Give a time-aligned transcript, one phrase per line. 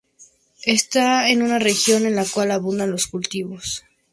[0.65, 3.83] Está en una región en la cual abundan los cultivos.